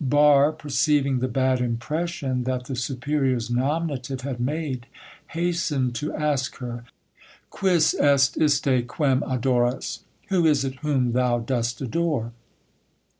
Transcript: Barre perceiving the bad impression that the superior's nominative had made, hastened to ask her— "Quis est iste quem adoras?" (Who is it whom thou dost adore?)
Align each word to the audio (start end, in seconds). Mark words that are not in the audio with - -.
Barre 0.03 0.51
perceiving 0.53 1.19
the 1.19 1.27
bad 1.27 1.61
impression 1.61 2.43
that 2.45 2.65
the 2.65 2.75
superior's 2.75 3.51
nominative 3.51 4.21
had 4.21 4.39
made, 4.39 4.87
hastened 5.27 5.93
to 5.93 6.11
ask 6.15 6.57
her— 6.57 6.85
"Quis 7.51 7.93
est 7.93 8.35
iste 8.41 8.87
quem 8.87 9.21
adoras?" 9.21 9.99
(Who 10.29 10.47
is 10.47 10.65
it 10.65 10.77
whom 10.79 11.11
thou 11.11 11.37
dost 11.37 11.81
adore?) 11.81 12.31